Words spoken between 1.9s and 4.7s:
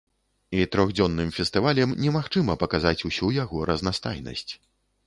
немагчыма паказаць усю яго разнастайнасць.